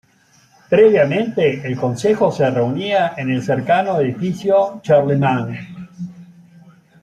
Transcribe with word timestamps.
Previamente 0.67 1.61
el 1.63 1.77
Consejo 1.79 2.31
se 2.31 2.49
reunía 2.49 3.13
en 3.17 3.29
el 3.29 3.43
cercano 3.43 3.99
Edificio 3.99 4.79
"Charlemagne". 4.81 5.89